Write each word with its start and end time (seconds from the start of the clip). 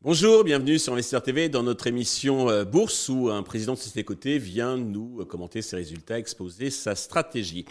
Bonjour, 0.00 0.42
bienvenue 0.42 0.78
sur 0.78 0.92
Investir 0.92 1.22
TV 1.22 1.48
dans 1.48 1.62
notre 1.62 1.86
émission 1.86 2.48
euh, 2.48 2.64
Bourse 2.64 3.08
où 3.08 3.30
un 3.30 3.42
président 3.42 3.74
de 3.74 3.78
société 3.78 4.04
cotée 4.04 4.38
vient 4.38 4.76
nous 4.76 5.20
euh, 5.20 5.24
commenter 5.24 5.60
ses 5.60 5.76
résultats, 5.76 6.18
exposer 6.18 6.70
sa 6.70 6.94
stratégie. 6.94 7.64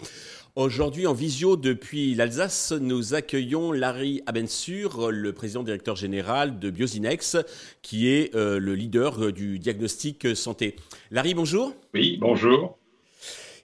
Aujourd'hui 0.54 1.06
en 1.06 1.14
visio 1.14 1.56
depuis 1.56 2.14
l'Alsace, 2.14 2.72
nous 2.72 3.14
accueillons 3.14 3.72
Larry 3.72 4.22
Abensur, 4.26 5.10
le 5.10 5.32
président 5.32 5.62
directeur 5.62 5.96
général 5.96 6.58
de 6.58 6.70
Biosinex, 6.70 7.36
qui 7.82 8.08
est 8.08 8.34
euh, 8.34 8.58
le 8.58 8.74
leader 8.74 9.32
du 9.32 9.58
diagnostic 9.58 10.36
santé. 10.36 10.76
Larry, 11.10 11.34
bonjour. 11.34 11.74
Oui, 11.94 12.18
bonjour. 12.20 12.78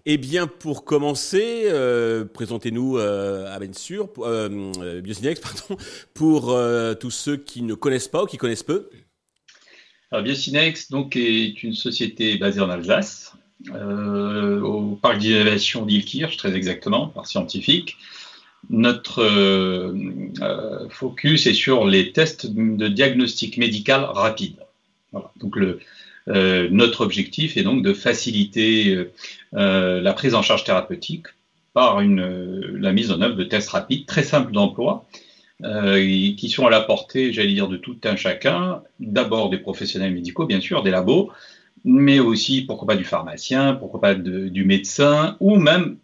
Eh 0.07 0.19
bien, 0.19 0.47
pour 0.47 0.85
commencer, 0.85 1.63
euh, 1.65 2.27
présentez-nous 2.27 2.99
euh, 2.99 3.51
à 3.51 3.59
Bensur, 3.59 4.11
euh, 4.19 4.71
euh 4.79 5.01
Biosinex, 5.01 5.41
pardon, 5.41 5.83
pour 6.15 6.51
euh, 6.51 6.93
tous 6.93 7.11
ceux 7.11 7.39
qui 7.39 7.63
ne 7.63 7.73
connaissent 7.73 8.09
pas 8.09 8.25
ou 8.25 8.27
qui 8.27 8.37
connaissent 8.37 8.63
peu. 8.63 8.91
Alors, 10.11 10.23
Biosinex 10.23 10.91
donc, 10.91 11.17
est 11.17 11.63
une 11.63 11.73
société 11.73 12.37
basée 12.37 12.61
en 12.61 12.69
Alsace, 12.69 13.33
au 13.71 14.99
parc 15.01 15.19
d'innovation 15.19 15.87
d'Ilkirch, 15.87 16.37
très 16.37 16.55
exactement, 16.55 17.07
par 17.07 17.27
scientifique. 17.27 17.97
Notre 18.69 19.25
focus 20.91 21.47
est 21.47 21.55
sur 21.55 21.87
les 21.87 22.13
tests 22.13 22.47
de 22.47 22.89
diagnostic 22.89 23.57
médical 23.57 24.05
rapide. 24.05 24.57
Voilà. 25.13 25.33
Donc, 25.41 25.57
le, 25.57 25.81
euh, 26.29 26.69
notre 26.71 27.03
objectif 27.03 27.57
est 27.57 27.63
donc 27.63 27.83
de 27.83 27.93
faciliter 27.93 28.95
euh, 28.95 29.13
euh, 29.55 30.01
la 30.01 30.13
prise 30.15 30.35
en 30.35 30.43
charge 30.43 30.65
thérapeutique 30.65 31.27
par 31.75 32.01
la 32.01 32.93
mise 32.93 33.11
en 33.11 33.21
œuvre 33.21 33.35
de 33.35 33.43
tests 33.43 33.71
rapides 33.71 34.07
très 34.07 34.23
simples 34.23 34.53
d'emploi 34.53 35.07
qui 35.61 36.49
sont 36.49 36.67
à 36.67 36.71
la 36.71 36.81
portée, 36.81 37.33
j'allais 37.33 37.53
dire, 37.53 37.67
de 37.67 37.77
tout 37.77 37.97
un 38.05 38.15
chacun, 38.15 38.83
d'abord 39.01 39.51
des 39.51 39.59
professionnels 39.59 40.15
médicaux, 40.15 40.47
bien 40.47 40.61
sûr, 40.61 40.85
des 40.85 40.93
labos, 40.93 41.33
mais 41.85 42.21
aussi, 42.21 42.63
pourquoi 42.63 42.87
pas, 42.87 42.97
du 42.97 43.03
pharmacien, 43.03 43.75
pourquoi 43.75 44.01
pas 44.01 44.15
du 44.15 44.65
médecin, 44.65 45.37
ou 45.41 45.57
même 45.57 45.97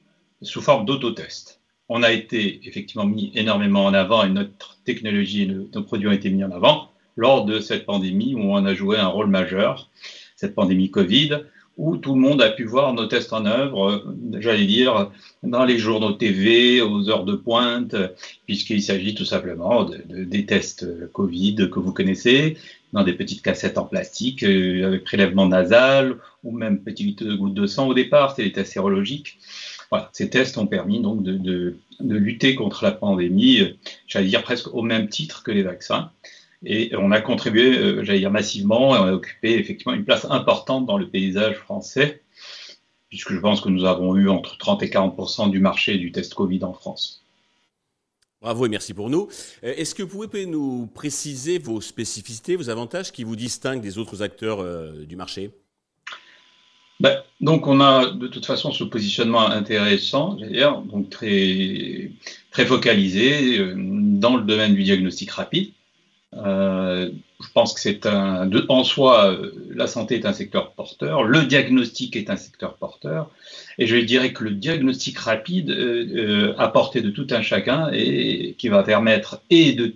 sous 0.43 0.61
forme 0.61 0.87
d'autotest. 0.87 1.61
On 1.89 2.03
a 2.03 2.11
été 2.11 2.61
effectivement 2.67 3.07
mis 3.07 3.31
énormément 3.37 3.85
en 3.85 3.95
avant 3.95 4.25
et 4.25 4.29
notre 4.29 4.79
technologie 4.85 5.43
et 5.43 5.47
nos 5.47 5.83
produits 5.83 6.09
ont 6.09 6.13
été 6.13 6.31
mis 6.31 6.43
en 6.43 6.51
avant 6.51 6.91
lors 7.21 7.45
de 7.45 7.61
cette 7.61 7.85
pandémie 7.85 8.35
où 8.35 8.41
on 8.41 8.65
a 8.65 8.75
joué 8.75 8.97
un 8.97 9.09
rôle 9.09 9.27
majeur, 9.27 9.91
cette 10.37 10.55
pandémie 10.55 10.91
Covid, 10.91 11.41
où 11.77 11.99
tout 11.99 12.15
le 12.15 12.21
monde 12.21 12.41
a 12.41 12.51
pu 12.51 12.65
voir 12.65 12.95
nos 12.95 13.07
tests 13.07 13.35
en 13.35 13.45
œuvre, 13.45 14.05
j'allais 14.39 14.65
dire, 14.65 15.11
dans 15.43 15.67
les 15.67 15.79
journaux 15.79 16.13
TV, 16.13 16.81
aux 16.81 17.11
heures 17.11 17.25
de 17.25 17.35
pointe, 17.35 17.95
puisqu'il 18.47 18.83
s'agit 18.83 19.15
tout 19.15 19.27
simplement 19.27 19.85
de, 19.85 19.99
de, 20.09 20.25
des 20.25 20.47
tests 20.47 20.87
Covid 21.13 21.69
que 21.71 21.79
vous 21.79 21.93
connaissez, 21.93 22.57
dans 22.95 23.05
des 23.05 23.13
petites 23.13 23.43
cassettes 23.43 23.77
en 23.77 23.85
plastique, 23.85 24.43
euh, 24.43 24.87
avec 24.87 25.05
prélèvement 25.05 25.47
nasal, 25.47 26.17
ou 26.43 26.53
même 26.53 26.83
petites 26.83 27.23
gouttes 27.23 27.55
de 27.55 27.67
sang 27.67 27.87
au 27.87 27.95
départ, 27.95 28.35
c'est 28.35 28.45
des 28.45 28.53
tests 28.53 28.73
sérologiques. 28.73 29.39
Voilà, 29.91 30.09
ces 30.13 30.31
tests 30.31 30.57
ont 30.57 30.67
permis 30.67 31.01
donc 31.01 31.23
de, 31.23 31.77
lutter 32.01 32.55
contre 32.55 32.83
la 32.85 32.93
pandémie, 32.93 33.77
j'allais 34.07 34.29
dire 34.29 34.43
presque 34.43 34.73
au 34.75 34.81
même 34.81 35.09
titre 35.09 35.43
que 35.43 35.51
les 35.51 35.63
vaccins. 35.63 36.11
Et 36.65 36.93
on 36.97 37.11
a 37.11 37.21
contribué, 37.21 37.79
euh, 37.79 38.05
j'allais 38.05 38.19
dire 38.19 38.31
massivement, 38.31 38.95
et 38.95 38.99
on 38.99 39.05
a 39.05 39.13
occupé 39.13 39.59
effectivement 39.59 39.95
une 39.95 40.05
place 40.05 40.27
importante 40.29 40.87
dans 40.87 40.99
le 40.99 41.09
paysage 41.09 41.57
français, 41.57 42.23
puisque 43.09 43.33
je 43.33 43.39
pense 43.39 43.61
que 43.61 43.71
nous 43.71 43.85
avons 43.85 44.15
eu 44.17 44.29
entre 44.29 44.59
30 44.59 44.83
et 44.83 44.89
40% 44.89 45.51
du 45.51 45.59
marché 45.59 45.97
du 45.97 46.13
test 46.13 46.35
Covid 46.35 46.63
en 46.65 46.75
France. 46.75 47.25
Bravo 48.43 48.67
et 48.67 48.69
merci 48.69 48.95
pour 48.95 49.11
nous. 49.11 49.29
Euh, 49.65 49.75
est-ce 49.77 49.95
que 49.95 50.03
vous 50.03 50.29
pouvez 50.29 50.47
nous 50.47 50.87
préciser 50.95 51.59
vos 51.59 51.81
spécificités, 51.81 52.57
vos 52.57 52.69
avantages 52.69 53.13
qui 53.13 53.25
vous 53.25 53.37
distinguent 53.37 53.83
des 53.83 53.99
autres 53.99 54.23
acteurs 54.23 54.61
euh, 54.61 55.05
du 55.05 55.17
marché? 55.17 55.51
Ben, 57.01 57.23
donc 57.41 57.67
on 57.67 57.81
a 57.81 58.11
de 58.11 58.29
toute 58.29 58.45
façon 58.45 58.73
ce 58.73 58.85
positionnement 58.85 59.49
intéressant, 59.49 60.35
dire, 60.35 60.83
donc 60.83 61.09
très, 61.09 62.11
très 62.51 62.67
focalisé 62.67 63.59
dans 63.75 64.37
le 64.37 64.43
domaine 64.43 64.75
du 64.75 64.83
diagnostic 64.83 65.31
rapide. 65.31 65.73
Euh, 66.37 67.11
je 67.41 67.49
pense 67.53 67.75
que 67.75 67.81
c'est 67.81 68.07
un, 68.07 68.47
de, 68.47 68.65
en 68.69 68.85
soi, 68.85 69.37
la 69.71 69.87
santé 69.87 70.15
est 70.15 70.27
un 70.27 70.33
secteur 70.33 70.73
porteur, 70.73 71.25
le 71.25 71.45
diagnostic 71.45 72.15
est 72.15 72.31
un 72.31 72.37
secteur 72.37 72.77
porteur, 72.77 73.31
et 73.79 73.87
je 73.87 73.97
dirais 73.97 74.33
que 74.33 74.45
le 74.45 74.53
diagnostic 74.53 75.19
rapide 75.19 75.71
euh, 75.71 76.07
euh, 76.15 76.55
à 76.59 76.69
portée 76.69 77.01
de 77.01 77.11
tout 77.11 77.27
un 77.31 77.43
chacun 77.43 77.91
et 77.93 78.55
qui 78.59 78.69
va 78.69 78.83
permettre 78.83 79.41
et 79.51 79.73
de, 79.73 79.95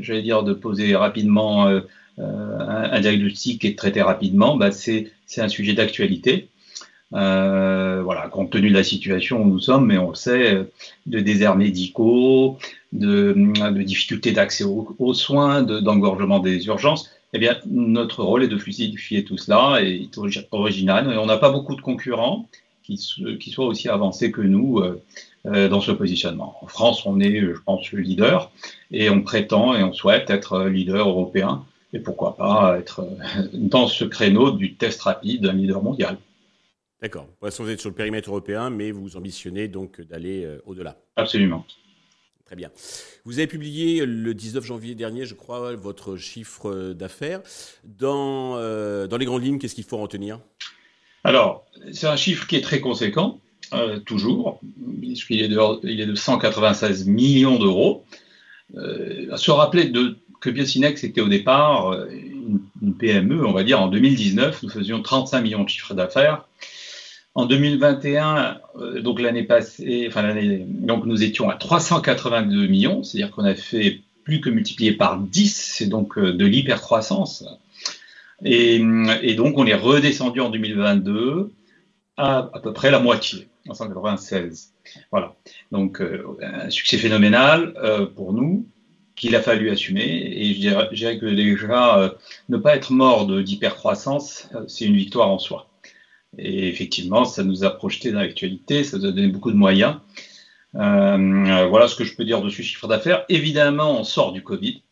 j'allais 0.00 0.22
dire, 0.22 0.42
de 0.42 0.54
poser 0.54 0.96
rapidement 0.96 1.66
euh, 1.66 1.80
un, 2.18 2.90
un, 2.92 3.00
diagnostic 3.00 3.64
et 3.64 3.72
de 3.72 3.76
traiter 3.76 4.02
rapidement, 4.02 4.56
bah 4.56 4.70
c'est 4.70 5.10
un 5.36 5.48
sujet 5.48 5.74
d'actualité. 5.74 6.48
Euh, 7.14 8.02
voilà, 8.02 8.28
compte 8.28 8.50
tenu 8.50 8.68
de 8.68 8.74
la 8.74 8.84
situation 8.84 9.42
où 9.42 9.48
nous 9.48 9.60
sommes, 9.60 9.86
mais 9.86 9.98
on 9.98 10.10
le 10.10 10.14
sait, 10.14 10.68
de 11.06 11.20
déserts 11.20 11.56
médicaux, 11.56 12.58
de, 12.92 13.32
de 13.32 13.82
difficultés 13.82 14.32
d'accès 14.32 14.64
aux, 14.64 14.94
aux, 14.98 15.14
soins, 15.14 15.62
d'engorgement 15.62 16.38
des 16.38 16.66
urgences, 16.66 17.10
eh 17.32 17.38
bien, 17.38 17.56
notre 17.66 18.22
rôle 18.22 18.44
est 18.44 18.48
de 18.48 18.58
fluidifier 18.58 19.24
tout 19.24 19.36
cela 19.38 19.82
et 19.82 20.02
est 20.02 20.46
original. 20.50 21.12
Et 21.12 21.16
on 21.18 21.26
n'a 21.26 21.38
pas 21.38 21.50
beaucoup 21.50 21.74
de 21.76 21.80
concurrents 21.80 22.48
qui, 22.82 22.98
qui 23.38 23.50
soient 23.50 23.66
aussi 23.66 23.88
avancés 23.88 24.30
que 24.32 24.40
nous 24.40 24.78
euh, 24.78 25.02
euh, 25.46 25.68
dans 25.68 25.80
ce 25.80 25.92
positionnement. 25.92 26.56
En 26.62 26.66
France, 26.66 27.04
on 27.06 27.20
est, 27.20 27.40
je 27.40 27.60
pense, 27.64 27.92
le 27.92 28.00
leader 28.00 28.50
et 28.90 29.10
on 29.10 29.22
prétend 29.22 29.74
et 29.74 29.82
on 29.82 29.92
souhaite 29.92 30.30
être 30.30 30.64
leader 30.66 31.08
européen 31.08 31.64
et 31.92 32.00
pourquoi 32.00 32.36
pas 32.36 32.76
être 32.78 33.06
dans 33.54 33.86
ce 33.86 34.04
créneau 34.04 34.50
du 34.50 34.74
test 34.74 35.00
rapide, 35.02 35.46
un 35.46 35.52
leader 35.52 35.82
mondial. 35.82 36.18
D'accord. 37.00 37.26
Pour 37.38 37.46
l'instant, 37.46 37.62
vous 37.62 37.70
êtes 37.70 37.80
sur 37.80 37.90
le 37.90 37.94
périmètre 37.94 38.28
européen, 38.28 38.70
mais 38.70 38.90
vous 38.90 39.16
ambitionnez 39.16 39.68
donc 39.68 40.00
d'aller 40.00 40.44
euh, 40.44 40.60
au-delà. 40.66 40.96
Absolument. 41.16 41.64
Très 42.44 42.56
bien. 42.56 42.70
Vous 43.24 43.38
avez 43.38 43.46
publié 43.46 44.04
le 44.04 44.34
19 44.34 44.64
janvier 44.64 44.94
dernier, 44.94 45.24
je 45.26 45.34
crois, 45.34 45.76
votre 45.76 46.16
chiffre 46.16 46.92
d'affaires. 46.94 47.42
Dans, 47.84 48.56
euh, 48.56 49.06
dans 49.06 49.18
les 49.18 49.26
grandes 49.26 49.44
lignes, 49.44 49.58
qu'est-ce 49.58 49.74
qu'il 49.74 49.84
faut 49.84 49.98
en 49.98 50.02
retenir 50.02 50.40
Alors, 51.24 51.66
c'est 51.92 52.06
un 52.06 52.16
chiffre 52.16 52.46
qui 52.46 52.56
est 52.56 52.62
très 52.62 52.80
conséquent, 52.80 53.38
euh, 53.74 54.00
toujours, 54.00 54.60
puisqu'il 55.00 55.42
est, 55.42 55.48
de, 55.48 55.58
il 55.86 56.00
est 56.00 56.06
de 56.06 56.14
196 56.14 57.06
millions 57.06 57.58
d'euros. 57.58 58.04
À 59.30 59.36
se 59.36 59.50
rappeler 59.50 59.84
de, 59.84 60.16
que 60.40 60.50
Biocinex 60.50 61.04
était 61.04 61.20
au 61.20 61.28
départ 61.28 61.92
une, 62.10 62.60
une, 62.82 62.94
PME, 62.94 63.46
on 63.46 63.52
va 63.52 63.62
dire, 63.62 63.80
en 63.80 63.88
2019, 63.88 64.62
nous 64.62 64.68
faisions 64.68 65.02
35 65.02 65.40
millions 65.40 65.64
de 65.64 65.68
chiffres 65.68 65.94
d'affaires. 65.94 66.44
En 67.34 67.46
2021, 67.46 68.60
euh, 68.76 69.00
donc 69.00 69.20
l'année 69.20 69.44
passée, 69.44 70.06
enfin 70.08 70.22
l'année, 70.22 70.64
donc 70.66 71.04
nous 71.06 71.22
étions 71.22 71.48
à 71.48 71.54
382 71.54 72.66
millions, 72.66 73.02
c'est-à-dire 73.02 73.30
qu'on 73.30 73.44
a 73.44 73.54
fait 73.54 74.00
plus 74.24 74.40
que 74.40 74.50
multiplié 74.50 74.92
par 74.92 75.18
10, 75.18 75.54
c'est 75.54 75.86
donc 75.86 76.18
euh, 76.18 76.32
de 76.32 76.44
l'hypercroissance. 76.44 77.44
Et, 78.44 78.78
donc 79.36 79.58
on 79.58 79.66
est 79.66 79.74
redescendu 79.74 80.40
en 80.40 80.48
2022 80.48 81.52
à 82.16 82.50
à 82.52 82.60
peu 82.60 82.72
près 82.72 82.90
la 82.90 82.98
moitié, 82.98 83.48
en 83.68 83.74
196. 83.74 84.72
Voilà. 85.10 85.34
Donc 85.70 86.00
euh, 86.00 86.24
un 86.42 86.70
succès 86.70 86.96
phénoménal 86.98 87.74
pour 88.14 88.32
nous 88.32 88.66
qu'il 89.16 89.34
a 89.36 89.42
fallu 89.42 89.70
assumer. 89.70 90.32
Et 90.32 90.54
je 90.54 90.94
dirais, 90.94 91.18
que 91.18 91.26
déjà 91.26 92.16
ne 92.48 92.56
pas 92.56 92.76
être 92.76 92.92
mort 92.92 93.26
d'hypercroissance, 93.26 94.48
c'est 94.66 94.84
une 94.86 94.96
victoire 94.96 95.28
en 95.28 95.38
soi. 95.38 95.68
Et 96.36 96.68
effectivement, 96.68 97.24
ça 97.24 97.42
nous 97.42 97.64
a 97.64 97.70
projeté 97.70 98.12
dans 98.12 98.20
l'actualité, 98.20 98.84
ça 98.84 98.98
nous 98.98 99.06
a 99.06 99.12
donné 99.12 99.28
beaucoup 99.28 99.50
de 99.50 99.56
moyens. 99.56 99.96
Euh, 100.74 101.66
voilà 101.68 101.88
ce 101.88 101.96
que 101.96 102.04
je 102.04 102.14
peux 102.14 102.24
dire 102.24 102.42
de 102.42 102.50
ce 102.50 102.62
chiffre 102.62 102.86
d'affaires. 102.86 103.24
Évidemment, 103.28 103.98
on 103.98 104.04
sort 104.04 104.32
du 104.32 104.42
Covid, 104.42 104.82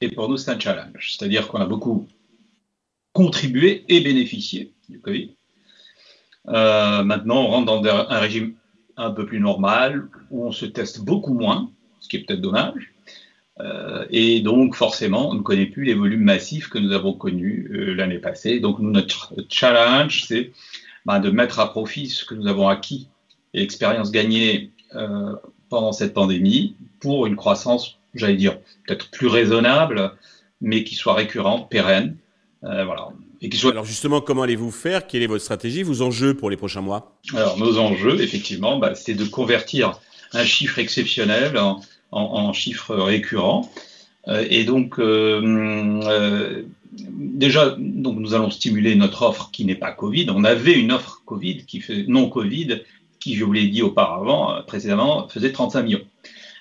et 0.00 0.08
pour 0.08 0.28
nous, 0.28 0.36
c'est 0.36 0.50
un 0.50 0.58
challenge. 0.58 1.14
C'est-à-dire 1.16 1.48
qu'on 1.48 1.58
a 1.58 1.66
beaucoup 1.66 2.06
contribué 3.12 3.84
et 3.88 4.00
bénéficié 4.00 4.72
du 4.88 5.00
Covid. 5.00 5.34
Euh, 6.48 7.02
maintenant, 7.02 7.42
on 7.42 7.46
rentre 7.48 7.66
dans 7.66 7.84
un 7.84 8.18
régime 8.18 8.54
un 8.96 9.10
peu 9.10 9.26
plus 9.26 9.40
normal, 9.40 10.08
où 10.30 10.44
on 10.46 10.52
se 10.52 10.66
teste 10.66 11.00
beaucoup 11.00 11.34
moins, 11.34 11.70
ce 12.00 12.08
qui 12.08 12.16
est 12.16 12.20
peut-être 12.20 12.40
dommage. 12.40 12.92
Euh, 13.60 14.06
et 14.10 14.40
donc, 14.40 14.74
forcément, 14.74 15.30
on 15.30 15.34
ne 15.34 15.42
connaît 15.42 15.66
plus 15.66 15.84
les 15.84 15.94
volumes 15.94 16.24
massifs 16.24 16.68
que 16.68 16.78
nous 16.78 16.92
avons 16.92 17.12
connus 17.12 17.70
euh, 17.72 17.94
l'année 17.94 18.18
passée. 18.18 18.60
Donc, 18.60 18.78
nous, 18.80 18.90
notre 18.90 19.34
challenge, 19.48 20.24
c'est 20.26 20.52
ben, 21.06 21.20
de 21.20 21.30
mettre 21.30 21.60
à 21.60 21.70
profit 21.70 22.08
ce 22.08 22.24
que 22.24 22.34
nous 22.34 22.46
avons 22.46 22.68
acquis 22.68 23.08
et 23.54 23.60
l'expérience 23.60 24.10
gagnée 24.10 24.70
euh, 24.94 25.34
pendant 25.68 25.92
cette 25.92 26.14
pandémie 26.14 26.76
pour 27.00 27.26
une 27.26 27.36
croissance, 27.36 27.98
j'allais 28.14 28.36
dire, 28.36 28.58
peut-être 28.86 29.10
plus 29.10 29.26
raisonnable, 29.26 30.12
mais 30.60 30.84
qui 30.84 30.94
soit 30.94 31.14
récurrente, 31.14 31.68
pérenne. 31.70 32.16
Euh, 32.64 32.84
voilà. 32.84 33.08
et 33.40 33.48
qui 33.48 33.58
soit. 33.58 33.72
Alors 33.72 33.84
justement, 33.84 34.20
comment 34.20 34.42
allez-vous 34.42 34.70
faire? 34.70 35.08
Quelle 35.08 35.22
est 35.22 35.26
votre 35.26 35.42
stratégie, 35.42 35.82
vos 35.82 36.00
enjeux 36.00 36.34
pour 36.34 36.48
les 36.48 36.56
prochains 36.56 36.80
mois? 36.80 37.18
Alors 37.34 37.58
nos 37.58 37.78
enjeux, 37.78 38.20
effectivement, 38.20 38.78
bah, 38.78 38.94
c'est 38.94 39.14
de 39.14 39.24
convertir 39.24 39.98
un 40.32 40.44
chiffre 40.44 40.78
exceptionnel 40.78 41.58
en, 41.58 41.80
en, 42.12 42.20
en 42.20 42.52
chiffre 42.52 42.94
récurrent. 42.94 43.68
Euh, 44.28 44.46
et 44.48 44.64
donc, 44.64 45.00
euh, 45.00 46.00
euh, 46.04 46.62
déjà, 46.92 47.74
donc 47.78 48.18
nous 48.18 48.34
allons 48.34 48.50
stimuler 48.50 48.94
notre 48.94 49.22
offre 49.22 49.50
qui 49.52 49.64
n'est 49.64 49.74
pas 49.74 49.92
Covid. 49.92 50.26
On 50.30 50.44
avait 50.44 50.74
une 50.74 50.92
offre 50.92 51.22
Covid 51.24 51.64
qui 51.64 51.80
fait 51.80 52.04
non 52.06 52.28
Covid, 52.28 52.82
qui, 53.20 53.34
je 53.34 53.44
vous 53.44 53.52
l'ai 53.52 53.68
dit 53.68 53.82
auparavant, 53.82 54.62
précédemment, 54.66 55.28
faisait 55.28 55.52
35 55.52 55.82
millions. 55.82 56.04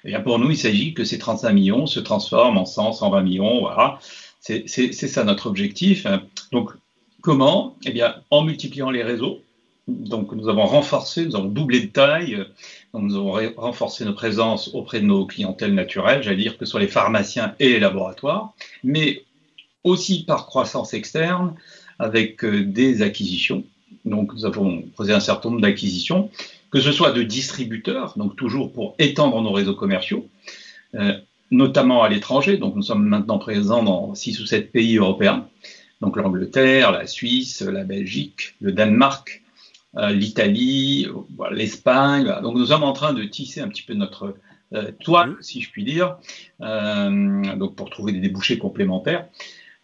Et 0.03 0.09
bien 0.09 0.21
pour 0.21 0.39
nous, 0.39 0.49
il 0.49 0.57
s'agit 0.57 0.93
que 0.93 1.03
ces 1.03 1.19
35 1.19 1.51
millions 1.53 1.85
se 1.85 1.99
transforment 1.99 2.57
en 2.57 2.65
100, 2.65 2.93
120 2.93 3.21
millions. 3.21 3.59
Voilà, 3.59 3.99
c'est 4.39 4.67
ça 4.67 5.23
notre 5.23 5.47
objectif. 5.47 6.07
Donc, 6.51 6.71
comment? 7.21 7.75
Eh 7.85 7.91
bien, 7.91 8.15
en 8.29 8.43
multipliant 8.43 8.89
les 8.89 9.03
réseaux. 9.03 9.41
Donc, 9.87 10.31
nous 10.33 10.47
avons 10.47 10.65
renforcé, 10.65 11.25
nous 11.25 11.35
avons 11.35 11.49
doublé 11.49 11.81
de 11.81 11.87
taille 11.87 12.45
nous 12.99 13.15
avons 13.15 13.53
renforcé 13.55 14.03
nos 14.05 14.13
présences 14.13 14.69
auprès 14.73 14.99
de 14.99 15.05
nos 15.05 15.25
clientèles 15.25 15.73
naturelles, 15.73 16.23
j'allais 16.23 16.37
dire 16.37 16.57
que 16.57 16.65
ce 16.65 16.71
soit 16.71 16.79
les 16.79 16.87
pharmaciens 16.87 17.55
et 17.59 17.69
les 17.69 17.79
laboratoires, 17.79 18.53
mais 18.83 19.23
aussi 19.83 20.23
par 20.25 20.45
croissance 20.45 20.93
externe 20.93 21.55
avec 21.99 22.43
euh, 22.43 22.63
des 22.63 23.01
acquisitions. 23.01 23.63
Donc, 24.05 24.33
nous 24.33 24.45
avons 24.45 24.83
posé 24.95 25.13
un 25.13 25.19
certain 25.19 25.49
nombre 25.49 25.61
d'acquisitions, 25.61 26.29
que 26.71 26.79
ce 26.79 26.91
soit 26.91 27.11
de 27.11 27.23
distributeurs, 27.23 28.13
donc 28.17 28.35
toujours 28.35 28.71
pour 28.71 28.95
étendre 28.99 29.41
nos 29.41 29.51
réseaux 29.51 29.75
commerciaux, 29.75 30.27
euh, 30.95 31.13
notamment 31.51 32.03
à 32.03 32.09
l'étranger. 32.09 32.57
Donc, 32.57 32.75
nous 32.75 32.83
sommes 32.83 33.05
maintenant 33.05 33.37
présents 33.37 33.83
dans 33.83 34.15
six 34.15 34.39
ou 34.39 34.45
sept 34.45 34.71
pays 34.71 34.97
européens. 34.97 35.47
Donc, 35.99 36.15
l'Angleterre, 36.15 36.91
la 36.91 37.05
Suisse, 37.05 37.61
la 37.61 37.83
Belgique, 37.83 38.55
le 38.61 38.71
Danemark, 38.71 39.41
euh, 39.97 40.11
l'Italie, 40.11 41.07
l'Espagne. 41.51 42.33
Donc 42.41 42.55
nous 42.55 42.67
sommes 42.67 42.83
en 42.83 42.93
train 42.93 43.13
de 43.13 43.23
tisser 43.23 43.59
un 43.59 43.67
petit 43.67 43.81
peu 43.81 43.93
notre 43.93 44.35
euh, 44.73 44.91
toile, 45.03 45.35
si 45.41 45.59
je 45.59 45.69
puis 45.69 45.83
dire, 45.83 46.17
euh, 46.61 47.55
donc 47.55 47.75
pour 47.75 47.89
trouver 47.89 48.13
des 48.13 48.21
débouchés 48.21 48.57
complémentaires. 48.57 49.27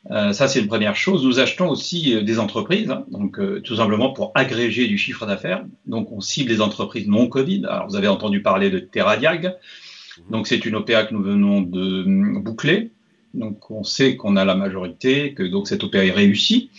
Ça, 0.10 0.48
c'est 0.48 0.60
une 0.62 0.68
première 0.68 0.96
chose. 0.96 1.26
Nous 1.26 1.40
achetons 1.40 1.70
aussi 1.70 2.24
des 2.24 2.40
entreprises, 2.40 2.90
hein, 2.90 3.06
donc 3.12 3.40
tout 3.64 3.76
simplement 3.76 4.14
pour 4.14 4.32
agréger 4.36 4.88
du 4.88 4.98
chiffre 4.98 5.26
d'affaires. 5.26 5.66
Donc, 5.86 6.12
on 6.12 6.22
cible 6.22 6.50
les 6.50 6.62
entreprises 6.62 7.08
non 7.08 7.28
Covid. 7.28 7.66
Alors, 7.68 7.88
vous 7.88 7.96
avez 7.96 8.08
entendu 8.08 8.42
parler 8.42 8.70
de 8.70 8.80
Terradiag. 8.80 9.56
Donc, 10.30 10.48
c'est 10.48 10.66
une 10.66 10.76
OPA 10.76 11.04
que 11.06 11.14
nous 11.14 11.22
venons 11.22 11.62
de 11.62 12.40
boucler. 12.40 12.92
Donc, 13.34 13.70
on 13.70 13.84
sait 13.84 14.16
qu'on 14.16 14.36
a 14.38 14.46
la 14.46 14.56
majorité, 14.56 15.34
que 15.34 15.44
donc 15.44 15.68
cette 15.68 15.84
OPA 15.84 16.06
est 16.06 16.12
réussie. 16.12 16.72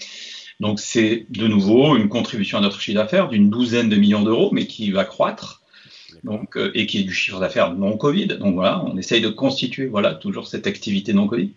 Donc 0.60 0.80
c'est 0.80 1.26
de 1.30 1.46
nouveau 1.46 1.96
une 1.96 2.08
contribution 2.08 2.58
à 2.58 2.60
notre 2.60 2.80
chiffre 2.80 2.98
d'affaires 2.98 3.28
d'une 3.28 3.48
douzaine 3.48 3.88
de 3.88 3.96
millions 3.96 4.22
d'euros, 4.22 4.50
mais 4.52 4.66
qui 4.66 4.90
va 4.90 5.04
croître. 5.04 5.57
Donc, 6.24 6.56
euh, 6.56 6.70
et 6.74 6.86
qui 6.86 7.00
est 7.00 7.04
du 7.04 7.12
chiffre 7.12 7.40
d'affaires 7.40 7.74
non 7.74 7.96
Covid. 7.96 8.26
Donc 8.26 8.54
voilà, 8.54 8.82
on 8.84 8.96
essaye 8.96 9.20
de 9.20 9.28
constituer 9.28 9.86
voilà 9.86 10.14
toujours 10.14 10.46
cette 10.46 10.66
activité 10.66 11.12
non 11.12 11.26
Covid. 11.26 11.52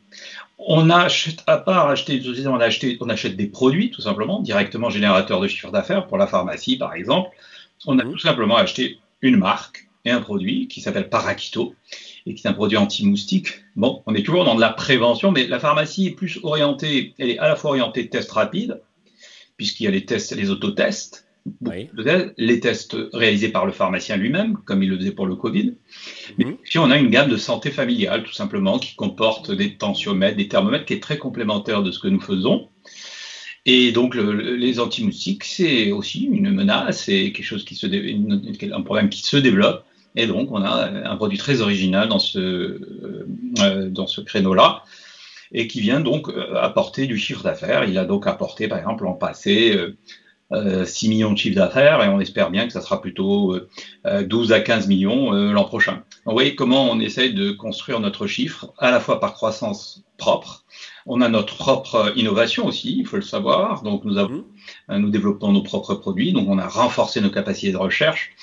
On 0.60 0.90
achète 0.90 1.44
à 1.48 1.58
part 1.58 1.88
acheter, 1.88 2.22
on, 2.46 2.60
a 2.60 2.66
acheté, 2.66 2.98
on 3.02 3.10
achète 3.10 3.36
des 3.36 3.48
produits 3.48 3.90
tout 3.90 4.02
simplement 4.02 4.40
directement 4.40 4.90
générateurs 4.90 5.42
de 5.42 5.48
chiffre 5.48 5.72
d'affaires 5.72 6.08
pour 6.08 6.18
la 6.18 6.28
pharmacie 6.28 6.78
par 6.78 6.94
exemple. 6.94 7.30
On 7.86 7.98
a 7.98 8.04
mmh. 8.04 8.12
tout 8.12 8.20
simplement 8.20 8.58
acheté 8.58 9.00
une 9.22 9.38
marque 9.38 9.88
et 10.06 10.12
un 10.12 10.22
produit 10.22 10.68
qui 10.68 10.82
s'appelle 10.82 11.10
Paraquito 11.10 11.76
et 12.26 12.36
qui 12.36 12.46
est 12.46 12.50
un 12.50 12.54
produit 12.54 12.78
anti-moustique. 12.78 13.64
Bon, 13.76 14.04
on 14.06 14.16
est 14.16 14.24
toujours 14.24 14.46
dans 14.46 14.56
de 14.56 14.62
la 14.62 14.70
prévention, 14.70 15.32
mais 15.32 15.48
la 15.48 15.60
pharmacie 15.60 16.08
est 16.08 16.12
plus 16.12 16.40
orientée, 16.44 17.14
elle 17.18 17.32
est 17.32 17.40
à 17.40 17.48
la 17.48 17.56
fois 17.56 17.72
orientée 17.72 18.08
test 18.10 18.32
rapide, 18.32 18.82
puisqu'il 19.58 19.86
y 19.86 19.88
a 19.88 19.92
les 19.92 20.06
tests, 20.06 20.36
les 20.36 20.50
autotests, 20.50 21.26
les 22.38 22.60
tests 22.60 22.96
réalisés 23.14 23.50
par 23.50 23.66
le 23.66 23.72
pharmacien 23.72 24.18
lui-même, 24.18 24.58
comme 24.66 24.84
il 24.84 24.90
le 24.90 24.98
faisait 24.98 25.12
pour 25.12 25.26
le 25.26 25.36
Covid. 25.36 25.74
Mais 26.38 26.46
mhm. 26.46 26.58
puis 26.64 26.80
on 26.80 26.92
a 26.92 26.98
une 26.98 27.10
gamme 27.10 27.30
de 27.30 27.38
santé 27.38 27.72
familiale, 27.72 28.24
tout 28.24 28.34
simplement, 28.34 28.80
qui 28.80 28.96
comporte 28.96 29.52
des 29.52 29.76
tensiomètres, 29.76 30.38
des 30.38 30.48
thermomètres, 30.48 30.86
qui 30.86 30.94
est 30.94 31.04
très 31.04 31.18
complémentaire 31.18 31.84
de 31.84 31.92
ce 31.92 32.00
que 32.00 32.08
nous 32.08 32.22
faisons. 32.22 32.68
Et 33.66 33.92
donc 33.92 34.16
les 34.16 34.80
antimoustiques, 34.80 35.44
c'est 35.44 35.92
aussi 35.92 36.24
une 36.24 36.52
menace, 36.52 37.04
c'est 37.04 37.32
quelque 37.32 37.46
chose 37.46 37.64
qui 37.64 37.76
se, 37.76 37.86
un 37.86 38.82
problème 38.82 39.10
qui 39.10 39.22
se 39.22 39.38
développe. 39.38 39.86
Et 40.16 40.26
donc 40.26 40.52
on 40.52 40.62
a 40.64 40.90
un 41.10 41.16
produit 41.16 41.38
très 41.38 41.62
original 41.62 42.10
dans 42.10 42.20
ce, 42.20 42.40
euh, 42.40 43.28
euh, 43.60 43.90
dans 43.90 44.08
ce 44.08 44.20
créneau-là 44.20 44.84
et 45.54 45.68
qui 45.68 45.80
vient 45.80 46.00
donc 46.00 46.28
euh, 46.28 46.56
apporter 46.56 47.06
du 47.06 47.18
chiffre 47.18 47.44
d'affaires. 47.44 47.84
Il 47.86 47.98
a 47.98 48.06
donc 48.06 48.26
apporté, 48.26 48.68
par 48.68 48.80
exemple, 48.80 49.06
en 49.06 49.14
passé, 49.14 49.78
6 50.52 50.56
euh, 50.56 50.84
euh, 50.84 51.10
millions 51.10 51.32
de 51.32 51.38
chiffre 51.38 51.56
d'affaires 51.56 52.04
et 52.04 52.10
on 52.10 52.20
espère 52.20 52.52
bien 52.52 52.68
que 52.68 52.74
ça 52.74 52.82
sera 52.82 53.02
plutôt 53.02 53.58
12 54.06 54.52
à 54.52 54.60
15 54.60 54.88
millions 54.88 55.32
l'an 55.32 55.64
prochain. 55.64 55.94
Donc, 55.94 56.04
vous 56.26 56.34
voyez 56.34 56.56
comment 56.56 56.90
on 56.92 57.00
essaye 57.00 57.34
de 57.34 57.52
construire 57.52 58.00
notre 58.00 58.28
chiffre 58.28 58.74
à 58.78 58.92
la 58.92 59.00
fois 59.00 59.20
par 59.20 59.34
croissance 59.34 60.04
propre. 60.18 60.66
On 61.06 61.22
a 61.22 61.30
notre 61.30 61.56
propre 61.56 62.14
innovation 62.16 62.68
aussi, 62.68 62.98
il 63.00 63.08
faut 63.08 63.16
le 63.16 63.22
savoir. 63.22 63.82
Donc 63.82 64.04
nous 64.04 64.18
avons, 64.18 64.46
mmh. 64.90 64.98
nous 64.98 65.10
développons 65.10 65.52
nos 65.52 65.64
propres 65.64 65.96
produits. 65.96 66.34
Donc 66.34 66.48
on 66.48 66.60
a 66.60 66.68
renforcé 66.68 67.22
nos 67.22 67.32
capacités 67.32 67.72
de 67.72 67.78
recherche. 67.78 68.36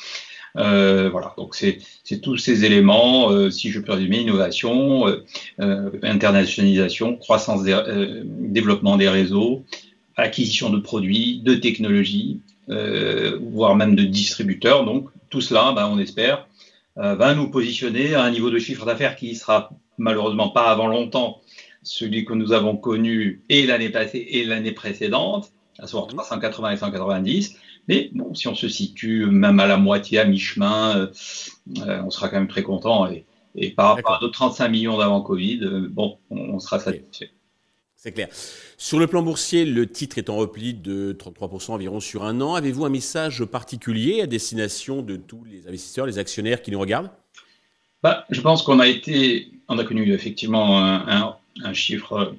Euh, 0.56 1.08
voilà, 1.10 1.34
donc 1.36 1.54
c'est 1.54 1.78
tous 2.20 2.36
ces 2.36 2.64
éléments, 2.64 3.30
euh, 3.30 3.50
si 3.50 3.70
je 3.70 3.80
peux 3.80 3.92
résumer, 3.92 4.20
innovation, 4.20 5.06
euh, 5.60 5.90
internationalisation, 6.02 7.16
croissance, 7.16 7.62
des, 7.62 7.76
développement 8.24 8.96
des 8.96 9.08
réseaux, 9.08 9.64
acquisition 10.18 10.70
de 10.70 10.78
produits, 10.78 11.40
de 11.44 11.54
technologies, 11.54 12.40
voire 13.40 13.76
même 13.76 13.94
de 13.94 14.02
distributeurs. 14.02 14.84
Donc 14.84 15.08
tout 15.30 15.40
cela, 15.40 15.72
ben, 15.72 15.88
on 15.90 15.98
espère, 15.98 16.46
va 16.96 17.34
nous 17.34 17.50
positionner 17.50 18.14
à 18.14 18.24
un 18.24 18.30
niveau 18.30 18.50
de 18.50 18.58
chiffre 18.58 18.84
d'affaires 18.84 19.16
qui 19.16 19.34
sera 19.36 19.70
malheureusement 19.96 20.50
pas 20.50 20.70
avant 20.70 20.86
longtemps 20.86 21.40
celui 21.82 22.24
que 22.24 22.34
nous 22.34 22.52
avons 22.52 22.76
connu 22.76 23.42
et 23.48 23.66
l'année 23.66 23.88
passée 23.88 24.26
et 24.30 24.44
l'année 24.44 24.72
précédente, 24.72 25.52
à 25.78 25.86
savoir 25.86 26.08
380 26.08 26.72
et 26.72 26.76
190 26.76 27.56
mais 27.88 28.10
bon, 28.12 28.34
si 28.34 28.46
on 28.48 28.54
se 28.54 28.68
situe 28.68 29.26
même 29.26 29.58
à 29.60 29.66
la 29.66 29.78
moitié, 29.78 30.18
à 30.18 30.26
mi-chemin, 30.26 30.96
euh, 30.96 31.06
euh, 31.78 32.02
on 32.04 32.10
sera 32.10 32.28
quand 32.28 32.36
même 32.36 32.48
très 32.48 32.62
content. 32.62 33.08
Et, 33.10 33.24
par 33.70 33.96
rapport 33.96 34.14
à 34.14 34.18
nos 34.20 34.28
35 34.28 34.68
millions 34.68 34.98
d'avant 34.98 35.22
Covid, 35.22 35.60
euh, 35.62 35.88
bon, 35.90 36.18
on, 36.30 36.60
sera 36.60 36.78
satisfait. 36.78 37.30
C'est 38.00 38.12
clair. 38.12 38.28
Sur 38.76 39.00
le 39.00 39.08
plan 39.08 39.22
boursier, 39.22 39.64
le 39.64 39.84
titre 39.90 40.18
est 40.18 40.30
en 40.30 40.36
repli 40.36 40.72
de 40.72 41.12
33% 41.12 41.72
environ 41.72 41.98
sur 41.98 42.22
un 42.22 42.40
an. 42.40 42.54
Avez-vous 42.54 42.84
un 42.84 42.90
message 42.90 43.44
particulier 43.44 44.20
à 44.20 44.28
destination 44.28 45.02
de 45.02 45.16
tous 45.16 45.42
les 45.44 45.66
investisseurs, 45.66 46.06
les 46.06 46.20
actionnaires 46.20 46.62
qui 46.62 46.70
nous 46.70 46.78
regardent? 46.78 47.10
Bah, 48.04 48.24
Je 48.30 48.40
pense 48.40 48.62
qu'on 48.62 48.78
a 48.78 48.86
été, 48.86 49.50
on 49.66 49.78
a 49.78 49.84
connu 49.84 50.12
effectivement 50.12 50.78
un, 50.80 51.72
chiffre, 51.72 52.36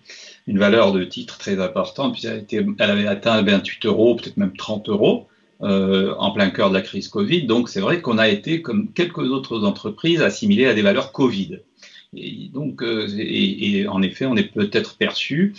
une 0.47 0.59
valeur 0.59 0.93
de 0.93 1.03
titre 1.03 1.37
très 1.37 1.59
importante, 1.59 2.13
puis 2.13 2.25
elle, 2.25 2.45
elle 2.79 2.89
avait 2.89 3.07
atteint 3.07 3.41
28 3.41 3.85
euros, 3.85 4.15
peut-être 4.15 4.37
même 4.37 4.55
30 4.55 4.87
euros. 4.87 5.27
Euh, 5.61 6.15
en 6.17 6.31
plein 6.31 6.51
cœur 6.51 6.69
de 6.69 6.75
la 6.75 6.81
crise 6.81 7.09
Covid. 7.09 7.43
Donc 7.43 7.67
c'est 7.67 7.81
vrai 7.81 7.99
qu'on 7.99 8.17
a 8.17 8.29
été, 8.29 8.61
comme 8.61 8.93
quelques 8.93 9.17
autres 9.17 9.65
entreprises, 9.65 10.21
assimilés 10.21 10.67
à 10.67 10.73
des 10.73 10.81
valeurs 10.81 11.11
Covid. 11.11 11.59
Et 12.15 12.49
donc, 12.51 12.81
euh, 12.81 13.07
et, 13.17 13.87
en 13.87 14.01
effet, 14.01 14.25
on 14.25 14.35
est 14.35 14.51
peut-être 14.51 14.97
perçu 14.97 15.53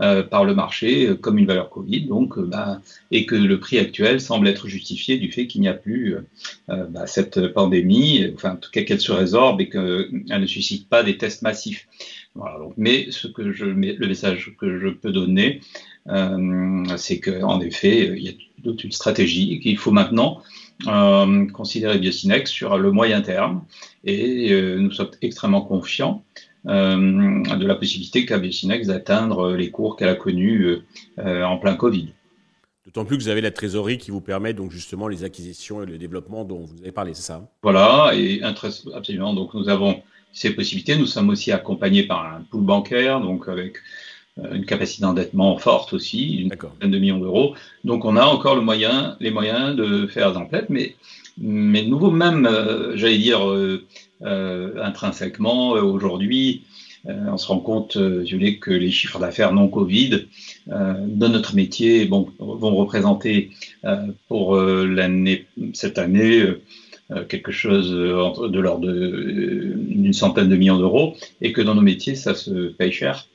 euh, 0.00 0.22
par 0.22 0.44
le 0.44 0.54
marché 0.54 1.16
comme 1.20 1.38
une 1.38 1.46
valeur 1.46 1.68
Covid, 1.68 2.02
donc, 2.02 2.38
bah, 2.38 2.80
et 3.10 3.26
que 3.26 3.34
le 3.34 3.58
prix 3.58 3.78
actuel 3.78 4.20
semble 4.20 4.46
être 4.46 4.68
justifié 4.68 5.18
du 5.18 5.32
fait 5.32 5.46
qu'il 5.46 5.62
n'y 5.62 5.68
a 5.68 5.74
plus 5.74 6.16
bah, 6.68 7.06
cette 7.06 7.48
pandémie, 7.48 8.30
enfin 8.34 8.52
en 8.52 8.56
tout 8.56 8.70
cas 8.70 8.82
qu'elle 8.82 9.00
se 9.00 9.12
résorbe 9.12 9.60
et 9.60 9.68
qu'elle 9.68 10.10
ne 10.28 10.46
suscite 10.46 10.88
pas 10.88 11.02
des 11.02 11.16
tests 11.16 11.42
massifs. 11.42 11.88
Voilà, 12.34 12.58
donc, 12.58 12.74
mais 12.76 13.10
ce 13.10 13.26
que 13.26 13.52
je, 13.52 13.64
le 13.64 14.06
message 14.06 14.54
que 14.60 14.78
je 14.78 14.88
peux 14.88 15.10
donner, 15.10 15.60
c'est 16.96 17.18
qu'en 17.18 17.60
effet, 17.60 18.12
il 18.16 18.22
y 18.22 18.28
a 18.28 18.32
une 18.64 18.92
stratégie 18.92 19.54
et 19.54 19.60
qu'il 19.60 19.78
faut 19.78 19.92
maintenant 19.92 20.42
euh, 20.86 21.46
considérer 21.46 21.98
Biocinex 21.98 22.50
sur 22.50 22.76
le 22.76 22.92
moyen 22.92 23.22
terme 23.22 23.64
et 24.04 24.52
euh, 24.52 24.78
nous 24.78 24.92
sommes 24.92 25.10
extrêmement 25.22 25.62
confiants 25.62 26.22
euh, 26.66 26.96
de 26.96 27.66
la 27.66 27.74
possibilité 27.76 28.26
qu'a 28.26 28.38
Biocinex 28.38 28.86
d'atteindre 28.86 29.54
les 29.54 29.70
cours 29.70 29.96
qu'elle 29.96 30.10
a 30.10 30.14
connus 30.14 30.78
en 31.18 31.56
plein 31.58 31.74
Covid. 31.74 32.08
D'autant 32.84 33.04
plus 33.04 33.16
que 33.16 33.22
vous 33.22 33.28
avez 33.28 33.40
la 33.40 33.50
trésorerie 33.50 33.98
qui 33.98 34.10
vous 34.10 34.20
permet 34.20 34.52
donc 34.52 34.70
justement 34.70 35.08
les 35.08 35.24
acquisitions 35.24 35.82
et 35.82 35.86
le 35.86 35.98
développement 35.98 36.44
dont 36.44 36.66
vous 36.66 36.80
avez 36.82 36.92
parlé, 36.92 37.14
c'est 37.14 37.22
ça 37.22 37.48
Voilà, 37.62 38.12
et 38.14 38.42
absolument. 38.42 39.34
Donc 39.34 39.54
nous 39.54 39.68
avons 39.68 40.02
ces 40.36 40.50
possibilités. 40.50 40.96
Nous 40.96 41.06
sommes 41.06 41.30
aussi 41.30 41.50
accompagnés 41.50 42.04
par 42.04 42.26
un 42.26 42.42
pool 42.42 42.62
bancaire, 42.62 43.20
donc 43.20 43.48
avec 43.48 43.76
euh, 43.76 43.80
une 44.52 44.66
capacité 44.66 45.02
d'endettement 45.02 45.56
forte 45.58 45.92
aussi, 45.92 46.36
une 46.42 46.50
vingtaine 46.50 46.90
de 46.90 46.98
millions 46.98 47.18
d'euros. 47.18 47.54
Donc 47.84 48.04
on 48.04 48.16
a 48.16 48.24
encore 48.24 48.54
le 48.54 48.60
moyen, 48.60 49.16
les 49.20 49.30
moyens 49.30 49.74
de 49.74 50.06
faire 50.06 50.32
d'emplettes, 50.32 50.68
mais, 50.68 50.94
mais 51.38 51.82
de 51.82 51.88
nouveau, 51.88 52.10
même, 52.10 52.46
euh, 52.46 52.96
j'allais 52.96 53.18
dire, 53.18 53.40
euh, 53.48 53.84
intrinsèquement, 54.82 55.70
aujourd'hui, 55.70 56.62
on 57.08 57.36
se 57.36 57.46
rend 57.46 57.60
compte, 57.60 57.96
Julie, 58.24 58.58
que 58.58 58.72
les 58.72 58.90
chiffres 58.90 59.20
d'affaires 59.20 59.52
non 59.52 59.68
Covid 59.68 60.26
dans 60.66 61.28
notre 61.28 61.54
métier 61.54 62.04
bon, 62.04 62.32
vont 62.40 62.74
représenter 62.74 63.52
pour 64.26 64.56
l'année, 64.56 65.46
cette 65.72 65.98
année 65.98 66.42
quelque 67.28 67.52
chose 67.52 67.92
de 67.92 68.58
l'ordre 68.58 68.88
d'une 68.90 70.12
centaine 70.12 70.48
de 70.48 70.56
millions 70.56 70.78
d'euros 70.78 71.14
et 71.40 71.52
que 71.52 71.62
dans 71.62 71.76
nos 71.76 71.82
métiers, 71.82 72.16
ça 72.16 72.34
se 72.34 72.70
paye 72.70 72.90
cher. 72.90 73.28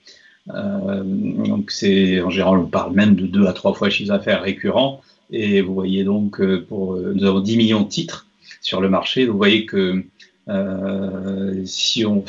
Euh, 0.49 1.03
donc 1.03 1.69
c'est 1.69 2.19
en 2.21 2.31
général 2.31 2.57
on 2.57 2.65
parle 2.65 2.93
même 2.93 3.15
de 3.15 3.27
deux 3.27 3.45
à 3.45 3.53
trois 3.53 3.73
fois 3.73 3.89
chiffre 3.89 4.09
d'affaires 4.09 4.41
récurrent. 4.41 5.01
Et 5.31 5.61
vous 5.61 5.73
voyez 5.73 6.03
donc 6.03 6.41
euh, 6.41 6.65
pour 6.67 6.95
euh, 6.95 7.13
nous 7.15 7.25
avons 7.25 7.39
10 7.39 7.57
millions 7.57 7.81
de 7.81 7.87
titres 7.87 8.27
sur 8.61 8.81
le 8.81 8.89
marché. 8.89 9.25
Vous 9.25 9.37
voyez 9.37 9.65
que 9.65 10.03
euh, 10.49 11.61
si 11.65 12.05
on 12.05 12.25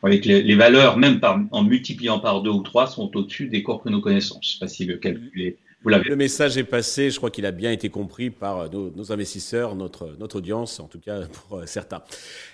voyez 0.00 0.20
que 0.20 0.28
les, 0.28 0.54
valeurs 0.54 0.96
même 0.96 1.20
par, 1.20 1.38
en 1.52 1.62
multipliant 1.62 2.18
par 2.18 2.42
deux 2.42 2.50
ou 2.50 2.62
trois 2.62 2.86
sont 2.86 3.14
au-dessus 3.16 3.48
des 3.48 3.62
cours 3.62 3.82
que 3.82 3.88
nous 3.88 4.00
connaissons. 4.00 4.38
Je 4.42 4.48
ne 4.48 4.52
sais 4.52 4.58
pas 4.58 4.68
si 4.68 4.84
le 4.84 4.96
calcul 4.96 5.54
le 5.84 6.16
message 6.16 6.58
est 6.58 6.64
passé, 6.64 7.10
je 7.10 7.16
crois 7.16 7.30
qu'il 7.30 7.46
a 7.46 7.52
bien 7.52 7.72
été 7.72 7.88
compris 7.88 8.30
par 8.30 8.60
euh, 8.60 8.68
nos, 8.68 9.12
investisseurs, 9.12 9.74
notre, 9.74 10.36
audience, 10.36 10.80
en 10.80 10.88
tout 10.88 11.00
cas 11.00 11.26
pour 11.48 11.58
euh, 11.58 11.66
certains. 11.66 12.02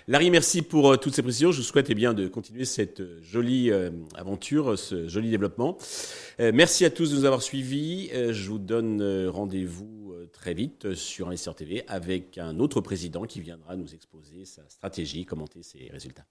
Larry, 0.07 0.31
merci 0.31 0.61
pour 0.61 0.93
euh, 0.93 0.97
toutes 0.97 1.13
ces 1.13 1.21
précisions. 1.21 1.51
Je 1.51 1.57
vous 1.57 1.63
souhaite 1.63 1.89
eh 1.89 1.95
bien, 1.95 2.13
de 2.13 2.27
continuer 2.27 2.65
cette 2.65 3.03
jolie 3.21 3.71
aventure, 4.15 4.77
ce 4.77 5.07
joli 5.07 5.29
développement. 5.29 5.77
merci 6.39 6.85
à 6.85 6.89
tous 6.89 7.11
de 7.11 7.17
nous 7.17 7.25
avoir 7.25 7.41
suivis. 7.41 8.09
je 8.13 8.49
vous 8.49 8.59
donne 8.59 9.27
rendez-vous 9.27 10.15
très 10.31 10.53
vite 10.53 10.93
sur 10.93 11.27
Investisseur 11.27 11.55
TV 11.55 11.83
avec 11.87 12.37
un 12.37 12.59
autre 12.59 12.81
président 12.81 13.23
qui 13.25 13.41
viendra 13.41 13.75
nous 13.75 13.93
exposer 13.93 14.45
sa 14.45 14.67
stratégie, 14.69 15.25
commenter 15.25 15.63
ses 15.63 15.89
résultats. 15.91 16.25